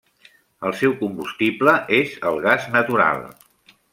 El 0.69 0.71
seu 0.79 0.95
combustible 1.01 1.75
és 1.99 2.17
el 2.31 2.41
gas 2.47 2.67
natural. 2.79 3.25